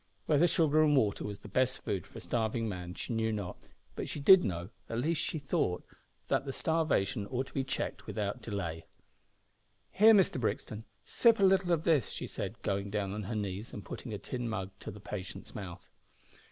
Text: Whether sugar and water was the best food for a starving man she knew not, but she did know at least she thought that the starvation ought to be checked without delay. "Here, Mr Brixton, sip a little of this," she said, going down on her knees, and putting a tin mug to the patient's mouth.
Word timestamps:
Whether 0.25 0.47
sugar 0.47 0.81
and 0.81 0.97
water 0.97 1.23
was 1.23 1.41
the 1.41 1.47
best 1.47 1.83
food 1.83 2.07
for 2.07 2.17
a 2.17 2.21
starving 2.21 2.67
man 2.67 2.95
she 2.95 3.13
knew 3.13 3.31
not, 3.31 3.67
but 3.95 4.09
she 4.09 4.19
did 4.19 4.43
know 4.43 4.69
at 4.89 4.97
least 4.97 5.21
she 5.21 5.37
thought 5.37 5.85
that 6.27 6.43
the 6.43 6.51
starvation 6.51 7.27
ought 7.27 7.45
to 7.45 7.53
be 7.53 7.63
checked 7.63 8.07
without 8.07 8.41
delay. 8.41 8.87
"Here, 9.91 10.15
Mr 10.15 10.41
Brixton, 10.41 10.85
sip 11.05 11.39
a 11.39 11.43
little 11.43 11.71
of 11.71 11.83
this," 11.83 12.09
she 12.09 12.25
said, 12.25 12.59
going 12.63 12.89
down 12.89 13.13
on 13.13 13.21
her 13.25 13.35
knees, 13.35 13.73
and 13.73 13.85
putting 13.85 14.11
a 14.11 14.17
tin 14.17 14.49
mug 14.49 14.71
to 14.79 14.89
the 14.89 14.99
patient's 14.99 15.53
mouth. 15.53 15.87